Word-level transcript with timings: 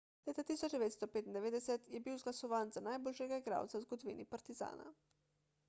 leta 0.27 0.43
1995 0.43 1.85
je 1.93 1.99
bil 2.05 2.15
izglasovan 2.21 2.71
za 2.77 2.83
najboljšega 2.87 3.39
igralca 3.45 3.77
v 3.77 3.85
zgodovini 3.87 4.29
partizana 4.35 4.91